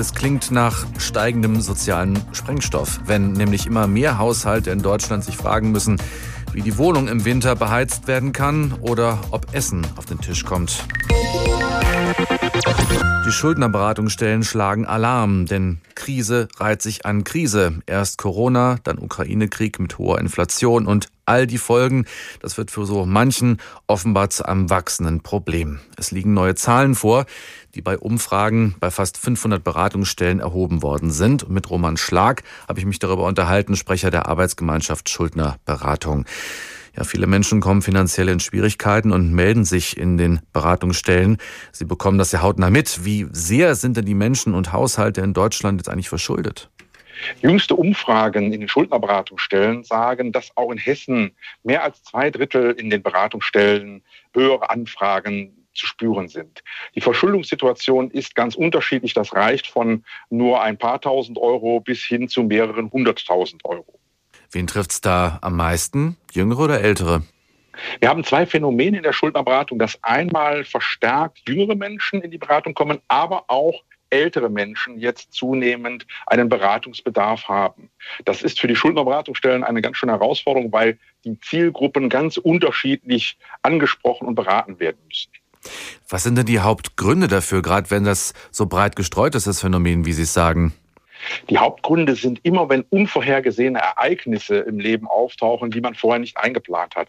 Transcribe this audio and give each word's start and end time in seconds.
Es 0.00 0.14
klingt 0.14 0.52
nach 0.52 0.86
steigendem 0.98 1.60
sozialen 1.60 2.22
Sprengstoff, 2.30 3.00
wenn 3.06 3.32
nämlich 3.32 3.66
immer 3.66 3.88
mehr 3.88 4.16
Haushalte 4.18 4.70
in 4.70 4.80
Deutschland 4.80 5.24
sich 5.24 5.36
fragen 5.36 5.72
müssen, 5.72 6.00
wie 6.52 6.62
die 6.62 6.78
Wohnung 6.78 7.08
im 7.08 7.24
Winter 7.24 7.56
beheizt 7.56 8.06
werden 8.06 8.32
kann 8.32 8.74
oder 8.74 9.18
ob 9.32 9.52
Essen 9.52 9.84
auf 9.96 10.04
den 10.04 10.20
Tisch 10.20 10.44
kommt. 10.44 10.84
Die 13.26 13.32
Schuldnerberatungsstellen 13.32 14.44
schlagen 14.44 14.86
Alarm, 14.86 15.46
denn 15.46 15.80
Krise 15.96 16.46
reiht 16.58 16.80
sich 16.80 17.04
an 17.04 17.24
Krise. 17.24 17.80
Erst 17.86 18.18
Corona, 18.18 18.76
dann 18.84 19.00
Ukraine-Krieg 19.00 19.80
mit 19.80 19.98
hoher 19.98 20.20
Inflation 20.20 20.86
und 20.86 21.08
all 21.28 21.46
die 21.46 21.58
Folgen, 21.58 22.06
das 22.40 22.58
wird 22.58 22.70
für 22.70 22.86
so 22.86 23.06
manchen 23.06 23.58
offenbar 23.86 24.30
zu 24.30 24.46
einem 24.46 24.70
wachsenden 24.70 25.20
Problem. 25.20 25.78
Es 25.96 26.10
liegen 26.10 26.34
neue 26.34 26.54
Zahlen 26.54 26.94
vor, 26.94 27.26
die 27.74 27.82
bei 27.82 27.98
Umfragen 27.98 28.74
bei 28.80 28.90
fast 28.90 29.18
500 29.18 29.62
Beratungsstellen 29.62 30.40
erhoben 30.40 30.82
worden 30.82 31.10
sind. 31.10 31.44
Und 31.44 31.52
mit 31.52 31.70
Roman 31.70 31.96
Schlag 31.96 32.42
habe 32.66 32.80
ich 32.80 32.86
mich 32.86 32.98
darüber 32.98 33.24
unterhalten, 33.26 33.76
Sprecher 33.76 34.10
der 34.10 34.26
Arbeitsgemeinschaft 34.26 35.08
Schuldner 35.08 35.58
Beratung. 35.64 36.24
Ja, 36.96 37.04
viele 37.04 37.28
Menschen 37.28 37.60
kommen 37.60 37.82
finanziell 37.82 38.28
in 38.28 38.40
Schwierigkeiten 38.40 39.12
und 39.12 39.32
melden 39.32 39.64
sich 39.64 39.96
in 39.96 40.18
den 40.18 40.40
Beratungsstellen. 40.52 41.36
Sie 41.70 41.84
bekommen 41.84 42.18
das 42.18 42.32
ja 42.32 42.42
hautnah 42.42 42.70
mit. 42.70 43.04
Wie 43.04 43.26
sehr 43.30 43.76
sind 43.76 43.96
denn 43.96 44.06
die 44.06 44.14
Menschen 44.14 44.54
und 44.54 44.72
Haushalte 44.72 45.20
in 45.20 45.32
Deutschland 45.32 45.80
jetzt 45.80 45.88
eigentlich 45.88 46.08
verschuldet? 46.08 46.70
Jüngste 47.40 47.74
Umfragen 47.74 48.52
in 48.52 48.60
den 48.60 48.68
Schuldnerberatungsstellen 48.68 49.84
sagen, 49.84 50.32
dass 50.32 50.56
auch 50.56 50.70
in 50.70 50.78
Hessen 50.78 51.36
mehr 51.62 51.82
als 51.82 52.02
zwei 52.02 52.30
Drittel 52.30 52.72
in 52.72 52.90
den 52.90 53.02
Beratungsstellen 53.02 54.02
höhere 54.34 54.70
Anfragen 54.70 55.66
zu 55.74 55.86
spüren 55.86 56.28
sind. 56.28 56.62
Die 56.94 57.00
Verschuldungssituation 57.00 58.10
ist 58.10 58.34
ganz 58.34 58.54
unterschiedlich. 58.54 59.14
Das 59.14 59.34
reicht 59.34 59.66
von 59.66 60.04
nur 60.28 60.60
ein 60.60 60.76
paar 60.76 61.00
tausend 61.00 61.38
Euro 61.38 61.80
bis 61.80 62.02
hin 62.02 62.28
zu 62.28 62.42
mehreren 62.42 62.90
hunderttausend 62.90 63.64
Euro. 63.64 63.98
Wen 64.50 64.66
trifft 64.66 64.90
es 64.90 65.00
da 65.00 65.38
am 65.42 65.56
meisten? 65.56 66.16
Jüngere 66.32 66.64
oder 66.64 66.80
ältere? 66.80 67.22
Wir 68.00 68.08
haben 68.08 68.24
zwei 68.24 68.44
Phänomene 68.44 68.96
in 68.96 69.02
der 69.04 69.12
Schuldnerberatung, 69.12 69.78
dass 69.78 70.02
einmal 70.02 70.64
verstärkt 70.64 71.48
jüngere 71.48 71.76
Menschen 71.76 72.22
in 72.22 72.30
die 72.30 72.38
Beratung 72.38 72.74
kommen, 72.74 72.98
aber 73.06 73.44
auch 73.48 73.82
ältere 74.10 74.48
Menschen 74.48 74.98
jetzt 74.98 75.32
zunehmend 75.32 76.06
einen 76.26 76.48
Beratungsbedarf 76.48 77.48
haben. 77.48 77.90
Das 78.24 78.42
ist 78.42 78.60
für 78.60 78.68
die 78.68 78.76
Schuldnerberatungsstellen 78.76 79.64
eine 79.64 79.82
ganz 79.82 79.96
schöne 79.96 80.12
Herausforderung, 80.12 80.72
weil 80.72 80.98
die 81.24 81.38
Zielgruppen 81.40 82.08
ganz 82.08 82.36
unterschiedlich 82.36 83.38
angesprochen 83.62 84.26
und 84.26 84.34
beraten 84.34 84.78
werden 84.80 84.98
müssen. 85.06 85.30
Was 86.08 86.22
sind 86.22 86.36
denn 86.36 86.46
die 86.46 86.60
Hauptgründe 86.60 87.28
dafür, 87.28 87.62
gerade 87.62 87.90
wenn 87.90 88.04
das 88.04 88.32
so 88.50 88.66
breit 88.66 88.96
gestreut 88.96 89.34
ist, 89.34 89.46
das 89.46 89.60
Phänomen, 89.60 90.06
wie 90.06 90.12
Sie 90.12 90.22
es 90.22 90.32
sagen? 90.32 90.72
Die 91.50 91.58
Hauptgründe 91.58 92.14
sind 92.14 92.40
immer, 92.44 92.68
wenn 92.68 92.82
unvorhergesehene 92.82 93.78
Ereignisse 93.78 94.58
im 94.58 94.78
Leben 94.78 95.08
auftauchen, 95.08 95.70
die 95.70 95.80
man 95.80 95.94
vorher 95.94 96.20
nicht 96.20 96.36
eingeplant 96.36 96.94
hat. 96.96 97.08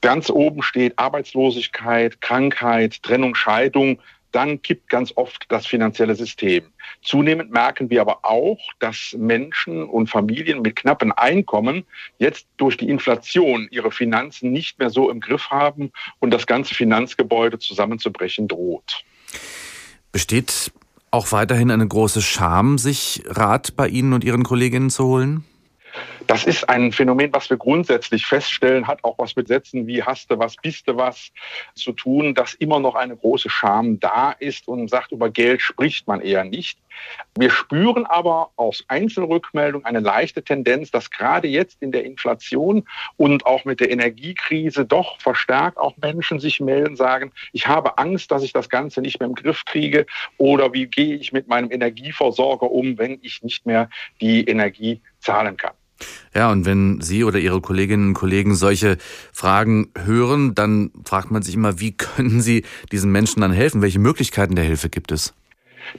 Ganz 0.00 0.30
oben 0.30 0.62
steht 0.62 0.98
Arbeitslosigkeit, 0.98 2.20
Krankheit, 2.20 3.02
Trennung, 3.02 3.34
Scheidung, 3.34 4.00
dann 4.34 4.60
kippt 4.62 4.88
ganz 4.88 5.12
oft 5.16 5.46
das 5.48 5.66
finanzielle 5.66 6.14
System. 6.14 6.64
Zunehmend 7.02 7.52
merken 7.52 7.88
wir 7.90 8.00
aber 8.00 8.24
auch, 8.24 8.58
dass 8.80 9.14
Menschen 9.16 9.84
und 9.84 10.08
Familien 10.08 10.62
mit 10.62 10.76
knappen 10.76 11.12
Einkommen 11.12 11.84
jetzt 12.18 12.46
durch 12.56 12.76
die 12.76 12.88
Inflation 12.88 13.68
ihre 13.70 13.92
Finanzen 13.92 14.50
nicht 14.50 14.78
mehr 14.78 14.90
so 14.90 15.10
im 15.10 15.20
Griff 15.20 15.50
haben 15.50 15.92
und 16.18 16.32
das 16.32 16.46
ganze 16.46 16.74
Finanzgebäude 16.74 17.58
zusammenzubrechen 17.58 18.48
droht. 18.48 19.04
Besteht 20.10 20.72
auch 21.10 21.30
weiterhin 21.30 21.70
eine 21.70 21.86
große 21.86 22.22
Scham, 22.22 22.76
sich 22.78 23.22
Rat 23.26 23.76
bei 23.76 23.88
Ihnen 23.88 24.12
und 24.12 24.24
Ihren 24.24 24.42
Kolleginnen 24.42 24.90
zu 24.90 25.04
holen? 25.04 25.44
Das 26.26 26.44
ist 26.44 26.68
ein 26.68 26.90
Phänomen, 26.92 27.32
was 27.32 27.50
wir 27.50 27.58
grundsätzlich 27.58 28.24
feststellen, 28.24 28.86
hat 28.86 29.04
auch 29.04 29.18
was 29.18 29.36
mit 29.36 29.48
Sätzen 29.48 29.86
wie 29.86 30.02
hast 30.02 30.30
du 30.30 30.38
was, 30.38 30.56
bist 30.56 30.88
du 30.88 30.96
was 30.96 31.30
zu 31.74 31.92
tun, 31.92 32.34
dass 32.34 32.54
immer 32.54 32.80
noch 32.80 32.94
eine 32.94 33.16
große 33.16 33.50
Scham 33.50 34.00
da 34.00 34.32
ist 34.32 34.66
und 34.66 34.88
sagt, 34.88 35.12
über 35.12 35.28
Geld 35.28 35.60
spricht 35.60 36.06
man 36.06 36.20
eher 36.20 36.44
nicht. 36.44 36.78
Wir 37.36 37.50
spüren 37.50 38.06
aber 38.06 38.50
aus 38.56 38.84
Einzelrückmeldungen 38.88 39.84
eine 39.84 40.00
leichte 40.00 40.42
Tendenz, 40.42 40.90
dass 40.90 41.10
gerade 41.10 41.48
jetzt 41.48 41.82
in 41.82 41.92
der 41.92 42.04
Inflation 42.04 42.88
und 43.16 43.44
auch 43.44 43.64
mit 43.64 43.80
der 43.80 43.90
Energiekrise 43.90 44.86
doch 44.86 45.20
verstärkt 45.20 45.76
auch 45.76 45.96
Menschen 45.98 46.40
sich 46.40 46.60
melden, 46.60 46.96
sagen, 46.96 47.32
ich 47.52 47.66
habe 47.66 47.98
Angst, 47.98 48.30
dass 48.30 48.42
ich 48.42 48.52
das 48.52 48.68
Ganze 48.68 49.02
nicht 49.02 49.20
mehr 49.20 49.28
im 49.28 49.34
Griff 49.34 49.64
kriege 49.66 50.06
oder 50.38 50.72
wie 50.72 50.86
gehe 50.86 51.16
ich 51.16 51.32
mit 51.32 51.48
meinem 51.48 51.70
Energieversorger 51.70 52.70
um, 52.70 52.96
wenn 52.96 53.18
ich 53.22 53.42
nicht 53.42 53.66
mehr 53.66 53.90
die 54.20 54.44
Energie 54.44 55.02
zahlen 55.18 55.56
kann. 55.56 55.73
Ja, 56.34 56.50
und 56.50 56.66
wenn 56.66 57.00
Sie 57.00 57.22
oder 57.22 57.38
Ihre 57.38 57.60
Kolleginnen 57.60 58.08
und 58.08 58.14
Kollegen 58.14 58.56
solche 58.56 58.96
Fragen 59.32 59.88
hören, 59.96 60.54
dann 60.54 60.90
fragt 61.04 61.30
man 61.30 61.42
sich 61.42 61.54
immer, 61.54 61.78
wie 61.78 61.92
können 61.92 62.40
Sie 62.40 62.64
diesen 62.90 63.12
Menschen 63.12 63.40
dann 63.40 63.52
helfen? 63.52 63.82
Welche 63.82 64.00
Möglichkeiten 64.00 64.56
der 64.56 64.64
Hilfe 64.64 64.90
gibt 64.90 65.12
es? 65.12 65.32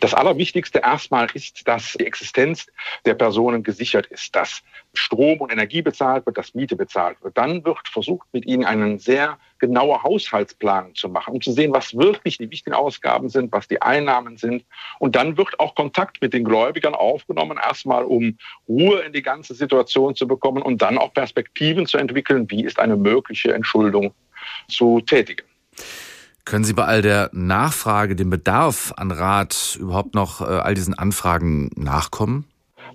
Das 0.00 0.14
Allerwichtigste 0.14 0.80
erstmal 0.80 1.28
ist, 1.34 1.66
dass 1.66 1.92
die 1.92 2.06
Existenz 2.06 2.66
der 3.04 3.14
Personen 3.14 3.62
gesichert 3.62 4.06
ist, 4.06 4.34
dass 4.34 4.62
Strom 4.94 5.40
und 5.40 5.52
Energie 5.52 5.82
bezahlt 5.82 6.26
wird, 6.26 6.38
dass 6.38 6.54
Miete 6.54 6.76
bezahlt 6.76 7.22
wird. 7.22 7.36
Dann 7.36 7.64
wird 7.64 7.88
versucht, 7.88 8.26
mit 8.32 8.46
ihnen 8.46 8.64
einen 8.64 8.98
sehr 8.98 9.38
genaue 9.58 10.02
Haushaltsplanung 10.02 10.94
zu 10.94 11.08
machen, 11.08 11.34
um 11.34 11.40
zu 11.40 11.52
sehen, 11.52 11.72
was 11.72 11.96
wirklich 11.96 12.38
die 12.38 12.50
wichtigen 12.50 12.74
Ausgaben 12.74 13.28
sind, 13.28 13.52
was 13.52 13.68
die 13.68 13.80
Einnahmen 13.80 14.36
sind. 14.36 14.64
Und 14.98 15.16
dann 15.16 15.36
wird 15.36 15.58
auch 15.60 15.74
Kontakt 15.74 16.20
mit 16.20 16.34
den 16.34 16.44
Gläubigern 16.44 16.94
aufgenommen, 16.94 17.58
erstmal 17.62 18.04
um 18.04 18.38
Ruhe 18.68 19.00
in 19.00 19.12
die 19.12 19.22
ganze 19.22 19.54
Situation 19.54 20.14
zu 20.14 20.26
bekommen 20.26 20.62
und 20.62 20.82
dann 20.82 20.98
auch 20.98 21.12
Perspektiven 21.12 21.86
zu 21.86 21.98
entwickeln, 21.98 22.50
wie 22.50 22.64
ist 22.64 22.78
eine 22.78 22.96
mögliche 22.96 23.54
Entschuldung 23.54 24.12
zu 24.68 25.00
tätigen. 25.00 25.46
Können 26.44 26.64
Sie 26.64 26.74
bei 26.74 26.84
all 26.84 27.00
der 27.00 27.30
Nachfrage, 27.32 28.16
dem 28.16 28.28
Bedarf 28.28 28.92
an 28.96 29.10
Rat 29.10 29.78
überhaupt 29.80 30.14
noch 30.14 30.42
äh, 30.42 30.44
all 30.44 30.74
diesen 30.74 30.92
Anfragen 30.92 31.70
nachkommen? 31.74 32.44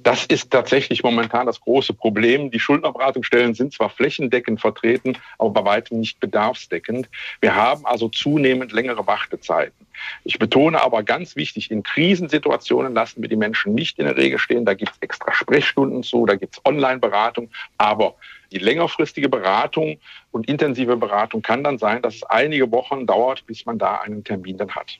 Das 0.04 0.26
ist 0.26 0.52
tatsächlich 0.52 1.04
momentan 1.04 1.46
das 1.46 1.60
große 1.60 1.94
Problem. 1.94 2.52
Die 2.52 2.60
Schuldnerberatungsstellen 2.60 3.54
sind 3.54 3.74
zwar 3.74 3.90
flächendeckend 3.90 4.62
vertreten, 4.62 5.18
aber 5.38 5.50
bei 5.50 5.66
weitem 5.66 6.00
nicht 6.00 6.20
bedarfsdeckend. 6.20 7.10
Wir 7.42 7.56
haben 7.56 7.86
also 7.86 8.08
zunehmend 8.08 8.72
längere 8.72 9.06
Wartezeiten. 9.06 9.88
Ich 10.24 10.40
betone 10.40 10.82
aber 10.82 11.04
ganz 11.04 11.36
wichtig, 11.36 11.72
in 11.72 11.84
Krisensituationen 11.84 12.94
lassen 12.94 13.22
wir 13.22 13.30
die 13.30 13.36
Menschen 13.36 13.76
nicht 13.76 14.00
in 14.00 14.06
der 14.06 14.16
Regel 14.16 14.40
stehen. 14.40 14.66
Da 14.66 14.74
gibt 14.74 14.92
es 14.92 14.98
extra 15.02 15.34
Sprechstunden 15.34 16.04
zu, 16.04 16.26
da 16.26 16.36
gibt 16.36 16.56
es 16.56 16.66
Online-Beratung. 16.66 17.50
Aber 17.78 18.16
die 18.52 18.60
längerfristige 18.60 19.30
Beratung 19.30 20.00
und 20.32 20.48
intensive 20.48 20.96
Beratung 20.98 21.42
kann 21.42 21.64
dann 21.64 21.78
sein, 21.78 22.02
dass 22.02 22.16
es 22.16 22.24
einige 22.24 22.72
Wochen 22.72 23.06
dauert, 23.06 23.46
bis 23.46 23.66
man 23.66 23.78
da 23.78 23.98
einen 23.98 24.24
Termin 24.24 24.58
dann 24.58 24.74
hat. 24.76 25.00